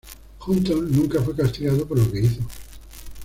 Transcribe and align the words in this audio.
Hutton 0.47 0.91
nunca 0.93 1.21
fue 1.21 1.35
castigado 1.35 1.87
por 1.87 1.99
lo 1.99 2.11
que 2.11 2.21
hizo. 2.21 2.41